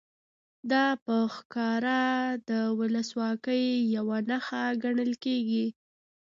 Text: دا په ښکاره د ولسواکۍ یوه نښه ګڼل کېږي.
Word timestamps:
دا 0.71 0.85
په 1.05 1.15
ښکاره 1.35 2.01
د 2.49 2.51
ولسواکۍ 2.79 3.65
یوه 3.95 4.17
نښه 4.29 4.63
ګڼل 4.83 5.11
کېږي. 5.23 5.67